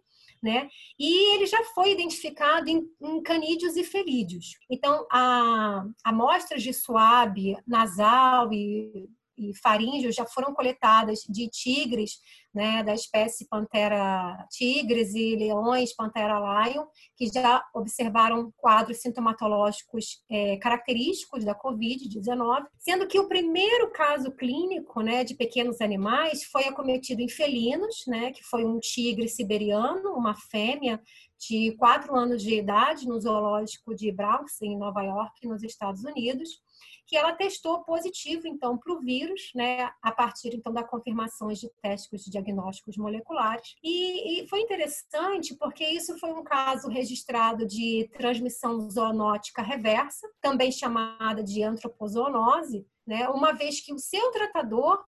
Né? 0.42 0.68
E 0.99 1.35
ele 1.35 1.47
já 1.47 1.64
foi 1.75 1.92
identificado 1.92 2.68
em, 2.68 2.87
em 3.00 3.23
canídeos 3.23 3.76
e 3.76 3.83
felídeos. 3.83 4.59
Então, 4.71 5.06
a 5.11 5.87
amostras 6.04 6.62
de 6.62 6.73
suave 6.73 7.56
nasal 7.66 8.52
e 8.52 9.09
e 9.36 9.52
faríngeos 9.62 10.14
já 10.14 10.24
foram 10.26 10.54
coletadas 10.54 11.20
de 11.28 11.48
tigres, 11.48 12.18
né, 12.54 12.84
da 12.84 12.94
espécie 12.94 13.48
Pantera 13.48 14.46
tigres 14.50 15.12
e 15.14 15.34
leões 15.34 15.94
Pantera 15.94 16.38
lion, 16.38 16.84
que 17.16 17.26
já 17.26 17.64
observaram 17.74 18.52
quadros 18.56 18.98
sintomatológicos 18.98 20.22
é, 20.30 20.56
característicos 20.58 21.44
da 21.44 21.54
Covid-19, 21.54 22.64
sendo 22.78 23.08
que 23.08 23.18
o 23.18 23.28
primeiro 23.28 23.90
caso 23.90 24.30
clínico, 24.30 25.00
né, 25.00 25.24
de 25.24 25.34
pequenos 25.34 25.80
animais 25.80 26.44
foi 26.44 26.64
acometido 26.66 27.20
em 27.20 27.28
felinos, 27.28 28.04
né, 28.06 28.30
que 28.30 28.44
foi 28.44 28.64
um 28.64 28.78
tigre 28.78 29.28
siberiano, 29.28 30.12
uma 30.12 30.34
fêmea 30.34 31.02
de 31.48 31.72
quatro 31.76 32.14
anos 32.14 32.42
de 32.42 32.54
idade 32.54 33.06
no 33.06 33.20
zoológico 33.20 33.94
de 33.94 34.12
Bronx, 34.12 34.62
em 34.62 34.78
Nova 34.78 35.02
York, 35.02 35.46
nos 35.46 35.62
Estados 35.62 36.04
Unidos 36.04 36.62
que 37.06 37.16
ela 37.16 37.32
testou 37.32 37.82
positivo, 37.84 38.46
então, 38.46 38.78
para 38.78 38.92
o 38.92 39.00
vírus, 39.00 39.50
né, 39.54 39.90
a 40.02 40.11
partir, 40.11 40.54
então, 40.54 40.73
da 40.73 40.82
confirmação 40.82 41.49
de 41.49 41.68
testes 41.82 42.25
de 42.25 42.30
diagnósticos 42.30 42.96
moleculares. 42.96 43.75
E, 43.82 44.42
e, 44.42 44.49
foi 44.49 44.61
interessante 44.61 45.54
porque 45.54 45.84
isso 45.84 46.18
foi 46.18 46.32
um 46.32 46.42
caso 46.42 46.88
registrado 46.88 47.66
de 47.66 48.08
transmissão 48.16 48.88
zoonótica 48.90 49.62
reversa, 49.62 50.28
também 50.40 50.73
chamada 50.73 51.42
de 51.42 51.62
antropozoonose, 51.62 52.87
né, 53.06 53.28
uma 53.28 53.52
vez 53.52 53.80
que 53.80 53.92
o 53.92 53.99
seu 53.99 54.30
tratador 54.30 55.04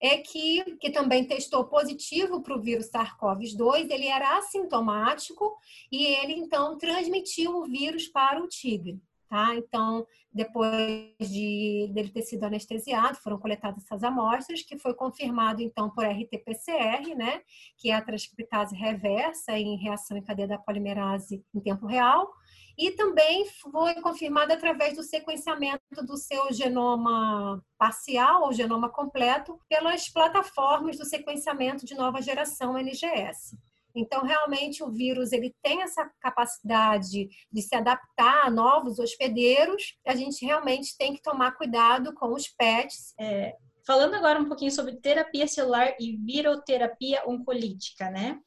é 0.00 0.16
que, 0.16 0.76
que 0.76 0.90
também 0.90 1.26
testou 1.26 1.64
positivo 1.66 2.40
para 2.40 2.56
o 2.56 2.60
vírus 2.60 2.90
SARS-CoV-2, 2.90 3.90
ele 3.90 4.06
era 4.06 4.38
assintomático 4.38 5.54
e 5.92 6.06
ele 6.06 6.32
então 6.32 6.78
transmitiu 6.78 7.56
o 7.56 7.66
vírus 7.66 8.08
para 8.08 8.42
o 8.42 8.48
tigre. 8.48 8.98
Tá? 9.30 9.54
Então, 9.54 10.04
depois 10.32 11.14
de 11.20 11.88
dele 11.94 12.08
ter 12.08 12.22
sido 12.22 12.42
anestesiado, 12.42 13.16
foram 13.18 13.38
coletadas 13.38 13.84
essas 13.84 14.02
amostras, 14.02 14.62
que 14.62 14.76
foi 14.76 14.92
confirmado 14.92 15.62
então 15.62 15.88
por 15.88 16.04
RT-PCR, 16.04 17.14
né, 17.14 17.40
que 17.76 17.92
é 17.92 17.94
a 17.94 18.02
transcriptase 18.02 18.74
reversa 18.74 19.56
em 19.56 19.76
reação 19.76 20.16
em 20.16 20.22
cadeia 20.22 20.48
da 20.48 20.58
polimerase 20.58 21.44
em 21.54 21.60
tempo 21.60 21.86
real, 21.86 22.28
e 22.76 22.90
também 22.90 23.46
foi 23.46 23.94
confirmado 24.00 24.52
através 24.52 24.96
do 24.96 25.04
sequenciamento 25.04 26.04
do 26.04 26.16
seu 26.16 26.52
genoma 26.52 27.64
parcial 27.78 28.42
ou 28.42 28.52
genoma 28.52 28.88
completo 28.88 29.60
pelas 29.68 30.08
plataformas 30.08 30.98
do 30.98 31.04
sequenciamento 31.04 31.86
de 31.86 31.94
nova 31.94 32.20
geração 32.20 32.76
NGS. 32.76 33.56
Então, 33.94 34.22
realmente, 34.22 34.82
o 34.82 34.90
vírus 34.90 35.32
ele 35.32 35.54
tem 35.62 35.82
essa 35.82 36.08
capacidade 36.20 37.28
de 37.50 37.62
se 37.62 37.74
adaptar 37.74 38.46
a 38.46 38.50
novos 38.50 38.98
hospedeiros. 38.98 39.96
A 40.06 40.14
gente 40.14 40.44
realmente 40.44 40.96
tem 40.96 41.14
que 41.14 41.22
tomar 41.22 41.52
cuidado 41.52 42.14
com 42.14 42.32
os 42.32 42.48
pets. 42.48 43.14
É, 43.18 43.54
falando 43.86 44.14
agora 44.14 44.40
um 44.40 44.46
pouquinho 44.46 44.70
sobre 44.70 44.96
terapia 44.96 45.46
celular 45.46 45.94
e 45.98 46.16
viroterapia 46.16 47.22
oncolítica, 47.26 48.10
né? 48.10 48.38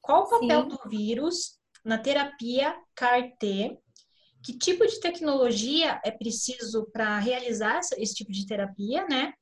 Qual 0.00 0.24
o 0.24 0.28
papel 0.30 0.62
Sim. 0.62 0.68
do 0.68 0.88
vírus 0.88 1.58
na 1.84 1.98
terapia 1.98 2.76
CAR-T? 2.94 3.78
Que 4.42 4.56
tipo 4.56 4.86
de 4.86 4.98
tecnologia 5.00 6.00
é 6.02 6.10
preciso 6.10 6.90
para 6.90 7.18
realizar 7.18 7.80
esse 7.98 8.14
tipo 8.14 8.32
de 8.32 8.46
terapia, 8.46 9.06
né? 9.06 9.34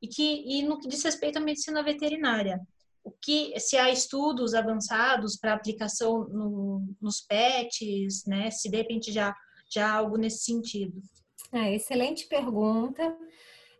E, 0.00 0.08
que, 0.08 0.22
e 0.22 0.62
no 0.62 0.78
que 0.78 0.88
diz 0.88 1.02
respeito 1.02 1.38
à 1.38 1.40
medicina 1.40 1.82
veterinária, 1.82 2.60
o 3.06 3.12
que 3.22 3.58
se 3.60 3.76
há 3.76 3.88
estudos 3.88 4.52
avançados 4.52 5.36
para 5.36 5.54
aplicação 5.54 6.28
no, 6.28 6.82
nos 7.00 7.20
pets, 7.20 8.24
né? 8.26 8.50
Se 8.50 8.68
de 8.68 8.76
repente 8.76 9.12
já 9.12 9.32
já 9.72 9.92
algo 9.92 10.16
nesse 10.16 10.44
sentido. 10.44 11.00
É, 11.52 11.74
excelente 11.74 12.26
pergunta. 12.26 13.16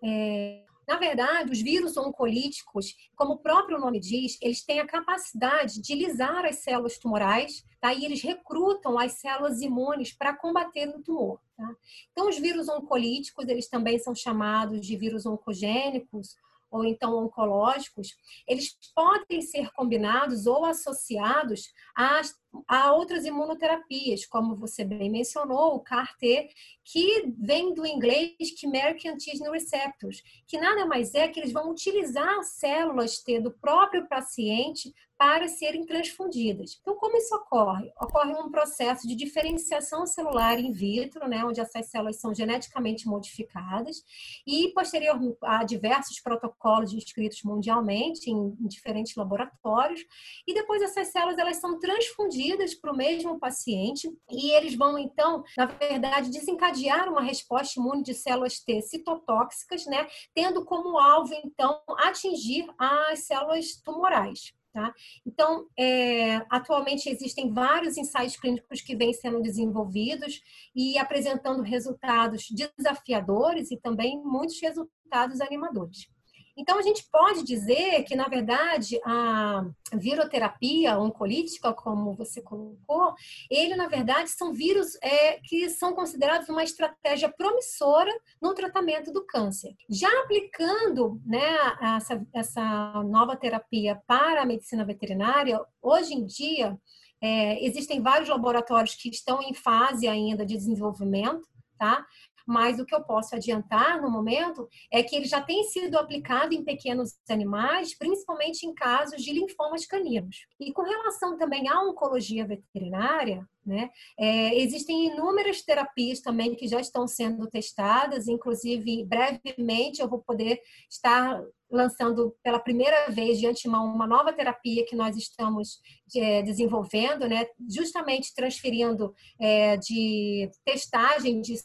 É, 0.02 0.64
na 0.86 0.96
verdade, 0.96 1.50
os 1.50 1.60
vírus 1.60 1.96
oncolíticos, 1.96 2.94
como 3.16 3.34
o 3.34 3.38
próprio 3.38 3.78
nome 3.78 3.98
diz, 3.98 4.38
eles 4.40 4.64
têm 4.64 4.78
a 4.78 4.86
capacidade 4.86 5.80
de 5.80 5.94
lisar 5.94 6.44
as 6.44 6.56
células 6.56 6.98
tumorais, 6.98 7.64
tá? 7.80 7.92
E 7.92 8.04
eles 8.04 8.22
recrutam 8.22 8.96
as 8.96 9.14
células 9.14 9.60
imunes 9.60 10.12
para 10.12 10.36
combater 10.36 10.88
o 10.88 11.02
tumor. 11.02 11.40
Tá? 11.56 11.74
Então, 12.12 12.28
os 12.28 12.38
vírus 12.38 12.68
oncolíticos, 12.68 13.48
eles 13.48 13.68
também 13.68 13.98
são 13.98 14.14
chamados 14.14 14.86
de 14.86 14.96
vírus 14.96 15.26
oncogênicos 15.26 16.36
ou 16.76 16.84
então 16.84 17.16
oncológicos, 17.24 18.16
eles 18.46 18.76
podem 18.94 19.40
ser 19.40 19.70
combinados 19.72 20.46
ou 20.46 20.64
associados 20.64 21.72
a, 21.96 22.20
a 22.68 22.92
outras 22.92 23.24
imunoterapias, 23.24 24.26
como 24.26 24.56
você 24.56 24.84
bem 24.84 25.10
mencionou, 25.10 25.74
o 25.74 25.80
CAR-T, 25.80 26.48
que 26.84 27.34
vem 27.38 27.74
do 27.74 27.86
inglês 27.86 28.36
Chimeric 28.56 29.08
Antigen 29.08 29.50
Receptors, 29.50 30.22
que 30.46 30.58
nada 30.58 30.86
mais 30.86 31.14
é 31.14 31.28
que 31.28 31.40
eles 31.40 31.52
vão 31.52 31.70
utilizar 31.70 32.42
células 32.44 33.18
T 33.18 33.40
do 33.40 33.50
próprio 33.50 34.08
paciente 34.08 34.94
para 35.18 35.48
serem 35.48 35.84
transfundidas. 35.86 36.78
Então, 36.80 36.94
como 36.96 37.16
isso 37.16 37.34
ocorre? 37.34 37.90
Ocorre 38.00 38.34
um 38.34 38.50
processo 38.50 39.06
de 39.08 39.14
diferenciação 39.14 40.06
celular 40.06 40.58
in 40.58 40.72
vitro, 40.72 41.26
né, 41.28 41.44
onde 41.44 41.60
essas 41.60 41.86
células 41.86 42.20
são 42.20 42.34
geneticamente 42.34 43.06
modificadas, 43.06 44.02
e 44.46 44.72
posterior 44.74 45.18
a 45.42 45.64
diversos 45.64 46.20
protocolos 46.20 46.92
descritos 46.92 47.42
mundialmente 47.42 48.30
em, 48.30 48.56
em 48.60 48.66
diferentes 48.66 49.14
laboratórios, 49.16 50.04
e 50.46 50.52
depois 50.52 50.82
essas 50.82 51.08
células 51.08 51.38
elas 51.38 51.56
são 51.56 51.78
transfundidas 51.78 52.74
para 52.74 52.92
o 52.92 52.96
mesmo 52.96 53.38
paciente 53.38 54.10
e 54.30 54.50
eles 54.52 54.76
vão 54.76 54.98
então, 54.98 55.42
na 55.56 55.66
verdade, 55.66 56.30
desencadear 56.30 57.08
uma 57.08 57.22
resposta 57.22 57.80
imune 57.80 58.02
de 58.02 58.14
células 58.14 58.60
T 58.60 58.82
citotóxicas, 58.82 59.86
né, 59.86 60.06
tendo 60.34 60.64
como 60.64 60.98
alvo 60.98 61.32
então 61.44 61.80
atingir 61.98 62.66
as 62.78 63.20
células 63.20 63.76
tumorais. 63.82 64.52
Tá? 64.76 64.92
Então, 65.24 65.66
é, 65.74 66.36
atualmente 66.50 67.08
existem 67.08 67.50
vários 67.50 67.96
ensaios 67.96 68.36
clínicos 68.36 68.82
que 68.82 68.94
vêm 68.94 69.10
sendo 69.10 69.40
desenvolvidos 69.40 70.42
e 70.74 70.98
apresentando 70.98 71.62
resultados 71.62 72.46
desafiadores 72.76 73.70
e 73.70 73.78
também 73.78 74.22
muitos 74.22 74.60
resultados 74.60 75.40
animadores. 75.40 76.10
Então, 76.56 76.78
a 76.78 76.82
gente 76.82 77.06
pode 77.10 77.42
dizer 77.42 78.02
que, 78.04 78.16
na 78.16 78.28
verdade, 78.28 78.98
a 79.04 79.66
viroterapia 79.92 80.98
oncolítica, 80.98 81.72
como 81.72 82.14
você 82.14 82.40
colocou, 82.40 83.14
ele, 83.50 83.76
na 83.76 83.86
verdade, 83.88 84.30
são 84.30 84.52
vírus 84.52 84.96
é, 85.02 85.38
que 85.40 85.68
são 85.68 85.92
considerados 85.94 86.48
uma 86.48 86.64
estratégia 86.64 87.28
promissora 87.28 88.10
no 88.40 88.54
tratamento 88.54 89.12
do 89.12 89.24
câncer. 89.26 89.74
Já 89.88 90.08
aplicando 90.22 91.20
né, 91.26 91.56
essa, 91.96 92.26
essa 92.34 93.02
nova 93.04 93.36
terapia 93.36 94.00
para 94.06 94.42
a 94.42 94.46
medicina 94.46 94.84
veterinária, 94.84 95.60
hoje 95.82 96.14
em 96.14 96.24
dia, 96.24 96.78
é, 97.20 97.64
existem 97.64 98.00
vários 98.00 98.28
laboratórios 98.28 98.94
que 98.94 99.08
estão 99.08 99.42
em 99.42 99.54
fase 99.54 100.06
ainda 100.06 100.44
de 100.44 100.54
desenvolvimento, 100.54 101.46
tá? 101.78 102.06
Mas 102.46 102.78
o 102.78 102.86
que 102.86 102.94
eu 102.94 103.02
posso 103.02 103.34
adiantar 103.34 104.00
no 104.00 104.10
momento 104.10 104.68
é 104.92 105.02
que 105.02 105.16
ele 105.16 105.26
já 105.26 105.42
tem 105.42 105.64
sido 105.64 105.98
aplicado 105.98 106.54
em 106.54 106.64
pequenos 106.64 107.14
animais, 107.28 107.96
principalmente 107.98 108.64
em 108.64 108.72
casos 108.72 109.22
de 109.22 109.32
linfomas 109.32 109.84
caninos. 109.84 110.46
E 110.60 110.72
com 110.72 110.82
relação 110.82 111.36
também 111.36 111.68
à 111.68 111.80
oncologia 111.82 112.46
veterinária, 112.46 113.46
né, 113.64 113.90
é, 114.16 114.56
existem 114.60 115.08
inúmeras 115.08 115.60
terapias 115.60 116.20
também 116.20 116.54
que 116.54 116.68
já 116.68 116.80
estão 116.80 117.08
sendo 117.08 117.48
testadas, 117.48 118.28
inclusive 118.28 119.04
brevemente 119.04 120.00
eu 120.00 120.08
vou 120.08 120.20
poder 120.20 120.60
estar 120.88 121.42
lançando 121.68 122.36
pela 122.44 122.60
primeira 122.60 123.10
vez 123.10 123.40
de 123.40 123.46
antemão 123.46 123.92
uma 123.92 124.06
nova 124.06 124.32
terapia 124.32 124.86
que 124.86 124.94
nós 124.94 125.16
estamos 125.16 125.80
é, 126.14 126.42
desenvolvendo, 126.42 127.28
né, 127.28 127.44
justamente 127.68 128.32
transferindo 128.34 129.12
é, 129.40 129.76
de 129.76 130.48
testagem 130.64 131.40
de 131.40 131.56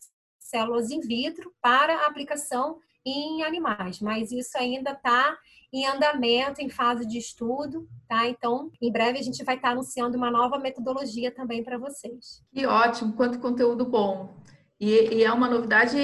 células 0.52 0.92
in 0.92 1.00
vitro 1.00 1.52
para 1.60 2.06
aplicação 2.06 2.80
em 3.04 3.44
animais, 3.44 4.00
mas 4.00 4.32
isso 4.32 4.56
ainda 4.58 4.92
está 4.92 5.36
em 5.74 5.88
andamento, 5.88 6.62
em 6.62 6.70
fase 6.70 7.08
de 7.08 7.18
estudo, 7.18 7.88
tá? 8.08 8.28
Então, 8.28 8.70
em 8.82 8.92
breve 8.92 9.18
a 9.18 9.24
gente 9.24 9.44
vai 9.44 9.56
estar 9.56 9.70
tá 9.70 9.74
anunciando 9.74 10.18
uma 10.18 10.30
nova 10.30 10.60
metodologia 10.60 11.34
também 11.34 11.64
para 11.64 11.78
vocês. 11.78 12.44
Que 12.54 12.66
ótimo, 12.66 13.14
quanto 13.14 13.40
conteúdo 13.40 13.86
bom. 13.86 14.36
E, 14.80 15.16
e, 15.16 15.24
é 15.24 15.32
uma 15.32 15.48
novidade 15.50 15.98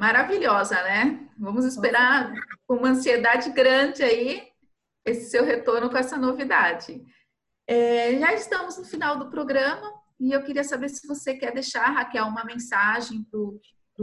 maravilhosa, 0.00 0.74
né? 0.82 1.28
Vamos 1.38 1.64
esperar 1.64 2.32
com 2.66 2.76
uma 2.76 2.88
ansiedade 2.88 3.50
grande 3.50 4.02
aí 4.02 4.42
esse 5.04 5.30
seu 5.30 5.44
retorno 5.44 5.88
com 5.88 5.96
essa 5.96 6.16
novidade. 6.16 7.00
É, 7.68 8.18
já 8.18 8.32
estamos 8.32 8.76
no 8.78 8.84
final 8.84 9.18
do 9.18 9.30
programa 9.30 9.92
e 10.18 10.32
eu 10.32 10.42
queria 10.42 10.64
saber 10.64 10.88
se 10.88 11.06
você 11.06 11.34
quer 11.34 11.52
deixar, 11.52 11.90
Raquel, 11.90 12.24
uma 12.24 12.44
mensagem 12.44 13.22
para 13.24 13.38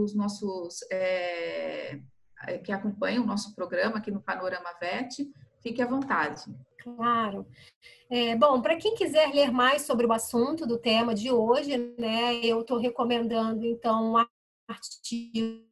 os 0.00 0.14
nossos 0.14 0.80
é, 0.90 1.98
que 2.64 2.72
acompanham 2.72 3.24
o 3.24 3.26
nosso 3.26 3.54
programa 3.54 3.98
aqui 3.98 4.10
no 4.10 4.22
Panorama 4.22 4.72
VET. 4.80 5.30
Fique 5.60 5.80
à 5.80 5.86
vontade. 5.86 6.44
Claro. 6.82 7.46
É, 8.10 8.36
bom, 8.36 8.60
para 8.60 8.76
quem 8.76 8.94
quiser 8.94 9.32
ler 9.32 9.50
mais 9.50 9.82
sobre 9.82 10.06
o 10.06 10.12
assunto 10.12 10.66
do 10.66 10.78
tema 10.78 11.14
de 11.14 11.30
hoje, 11.30 11.94
né, 11.98 12.34
eu 12.44 12.60
estou 12.60 12.78
recomendando 12.78 13.64
então 13.64 14.12
um 14.12 14.26
artigo 14.68 15.64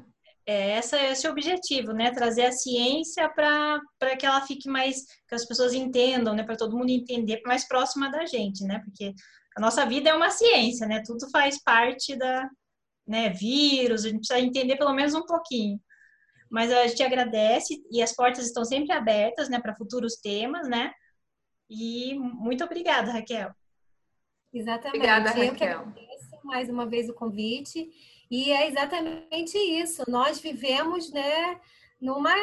É, 0.47 0.79
esse 0.79 0.95
é 0.95 1.11
esse 1.11 1.27
o 1.27 1.31
objetivo, 1.31 1.91
né? 1.91 2.09
Trazer 2.09 2.45
a 2.45 2.51
ciência 2.51 3.29
para 3.29 4.15
que 4.17 4.25
ela 4.25 4.41
fique 4.41 4.67
mais, 4.67 5.03
que 5.27 5.35
as 5.35 5.45
pessoas 5.45 5.73
entendam, 5.73 6.33
né? 6.33 6.41
Para 6.41 6.55
todo 6.55 6.75
mundo 6.75 6.89
entender, 6.89 7.41
mais 7.45 7.67
próxima 7.67 8.09
da 8.09 8.25
gente, 8.25 8.63
né? 8.63 8.81
Porque 8.83 9.13
a 9.55 9.61
nossa 9.61 9.85
vida 9.85 10.09
é 10.09 10.13
uma 10.13 10.31
ciência, 10.31 10.87
né? 10.87 11.03
Tudo 11.05 11.29
faz 11.29 11.61
parte 11.61 12.15
da, 12.15 12.49
né, 13.07 13.29
vírus, 13.29 14.05
a 14.05 14.09
gente 14.09 14.19
precisa 14.19 14.39
entender 14.39 14.75
pelo 14.75 14.93
menos 14.93 15.13
um 15.13 15.25
pouquinho. 15.25 15.79
Mas 16.49 16.71
a 16.71 16.87
gente 16.87 17.03
agradece 17.03 17.81
e 17.91 18.01
as 18.01 18.15
portas 18.15 18.45
estão 18.45 18.63
sempre 18.63 18.93
abertas, 18.93 19.49
né, 19.49 19.59
para 19.59 19.75
futuros 19.75 20.15
temas, 20.15 20.67
né? 20.67 20.91
E 21.69 22.13
muito 22.15 22.63
obrigada, 22.63 23.11
Raquel. 23.11 23.51
Exatamente. 24.53 24.95
Obrigada, 24.95 25.29
Eu 25.37 25.51
Raquel. 25.51 25.79
agradeço 25.79 26.29
mais 26.43 26.69
uma 26.69 26.85
vez 26.85 27.09
o 27.09 27.13
convite. 27.13 27.89
E 28.31 28.51
é 28.51 28.67
exatamente 28.67 29.57
isso. 29.57 30.03
Nós 30.07 30.39
vivemos, 30.39 31.11
né, 31.11 31.59
numa 31.99 32.33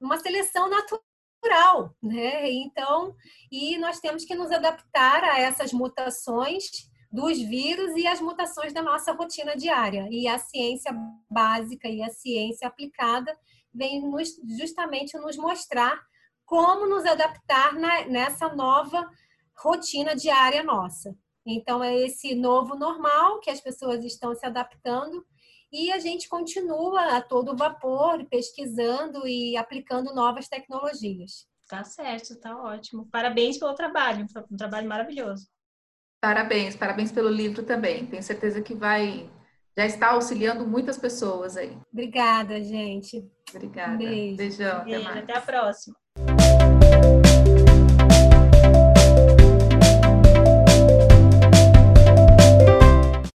uma 0.00 0.18
seleção 0.18 0.68
natural, 0.68 1.94
né? 2.02 2.50
Então, 2.50 3.14
e 3.50 3.78
nós 3.78 4.00
temos 4.00 4.24
que 4.24 4.34
nos 4.34 4.50
adaptar 4.50 5.24
a 5.24 5.40
essas 5.40 5.72
mutações 5.72 6.90
dos 7.14 7.38
vírus 7.38 7.96
e 7.96 8.08
as 8.08 8.20
mutações 8.20 8.72
da 8.72 8.82
nossa 8.82 9.12
rotina 9.12 9.56
diária. 9.56 10.08
E 10.10 10.26
a 10.26 10.36
ciência 10.36 10.92
básica 11.30 11.88
e 11.88 12.02
a 12.02 12.10
ciência 12.10 12.66
aplicada 12.66 13.32
vem 13.72 14.02
nos, 14.02 14.30
justamente 14.58 15.16
nos 15.16 15.36
mostrar 15.36 16.02
como 16.44 16.88
nos 16.88 17.06
adaptar 17.06 17.74
na, 17.74 18.04
nessa 18.06 18.48
nova 18.52 19.08
rotina 19.56 20.16
diária 20.16 20.64
nossa. 20.64 21.16
Então, 21.46 21.84
é 21.84 21.96
esse 22.00 22.34
novo 22.34 22.74
normal 22.74 23.38
que 23.38 23.50
as 23.50 23.60
pessoas 23.60 24.04
estão 24.04 24.34
se 24.34 24.44
adaptando 24.44 25.24
e 25.70 25.92
a 25.92 26.00
gente 26.00 26.28
continua 26.28 27.16
a 27.16 27.22
todo 27.22 27.56
vapor 27.56 28.24
pesquisando 28.28 29.24
e 29.24 29.56
aplicando 29.56 30.12
novas 30.12 30.48
tecnologias. 30.48 31.46
Tá 31.68 31.84
certo, 31.84 32.40
tá 32.40 32.60
ótimo. 32.60 33.06
Parabéns 33.06 33.56
pelo 33.56 33.74
trabalho, 33.74 34.26
um 34.50 34.56
trabalho 34.56 34.88
maravilhoso. 34.88 35.53
Parabéns, 36.24 36.74
parabéns 36.74 37.12
pelo 37.12 37.28
livro 37.28 37.62
também. 37.64 38.06
Tenho 38.06 38.22
certeza 38.22 38.62
que 38.62 38.74
vai 38.74 39.28
já 39.76 39.84
está 39.84 40.12
auxiliando 40.12 40.66
muitas 40.66 40.96
pessoas 40.96 41.54
aí. 41.54 41.76
Obrigada, 41.92 42.62
gente. 42.62 43.22
Obrigada. 43.54 43.98
Beijo. 43.98 44.36
Beijão. 44.38 44.84
Beijo, 44.84 45.06
até, 45.06 45.18
até 45.18 45.36
a 45.36 45.40
próxima. 45.42 45.94